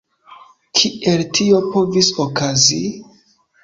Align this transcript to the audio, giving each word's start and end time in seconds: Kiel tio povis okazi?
Kiel 0.79 1.23
tio 1.39 1.63
povis 1.69 2.13
okazi? 2.29 2.85